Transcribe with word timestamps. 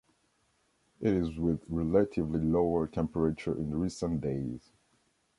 It 0.99 1.13
is 1.13 1.37
with 1.37 1.61
relatively 1.69 2.39
lower 2.39 2.87
temperature 2.87 3.55
in 3.55 3.75
recent 3.79 4.21
days. 4.21 4.71